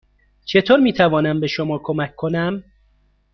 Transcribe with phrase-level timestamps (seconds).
[0.45, 2.63] چطور می توانم به شما کمک کنم؟